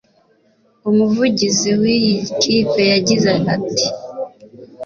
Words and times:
umuvugizi 0.89 1.69
w’ 1.79 1.83
iyi 1.95 2.15
kipe 2.39 2.81
yagize 2.93 3.29
ati 3.57 3.87